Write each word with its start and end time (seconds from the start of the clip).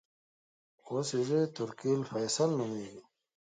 اوس 0.87 1.07
یې 1.15 1.21
زوې 1.27 1.43
ترکي 1.55 1.89
الفیصل 1.97 2.49
نومېږي. 2.59 3.01